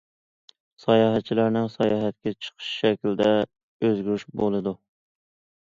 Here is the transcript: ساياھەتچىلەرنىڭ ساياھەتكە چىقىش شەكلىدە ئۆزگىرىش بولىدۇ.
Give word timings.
ساياھەتچىلەرنىڭ 0.85 1.69
ساياھەتكە 1.73 2.33
چىقىش 2.47 2.71
شەكلىدە 2.79 3.31
ئۆزگىرىش 3.41 4.29
بولىدۇ. 4.43 4.79